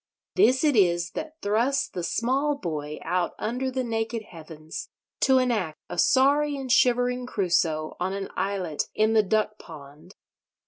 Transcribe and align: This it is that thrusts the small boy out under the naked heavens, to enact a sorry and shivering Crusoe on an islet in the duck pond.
This 0.33 0.63
it 0.63 0.75
is 0.75 1.11
that 1.11 1.39
thrusts 1.43 1.87
the 1.87 2.01
small 2.01 2.55
boy 2.57 2.97
out 3.03 3.35
under 3.37 3.69
the 3.69 3.83
naked 3.83 4.23
heavens, 4.23 4.89
to 5.19 5.37
enact 5.37 5.77
a 5.89 5.99
sorry 5.99 6.55
and 6.57 6.71
shivering 6.71 7.27
Crusoe 7.27 7.95
on 7.99 8.11
an 8.13 8.29
islet 8.35 8.87
in 8.95 9.13
the 9.13 9.21
duck 9.21 9.59
pond. 9.59 10.15